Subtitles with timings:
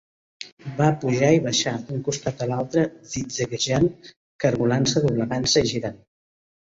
[0.79, 3.87] Va pujar i baixar, d'un costat a l'altre, zigzaguejant,
[4.45, 6.01] cargolant-se, doblegant-se i girant.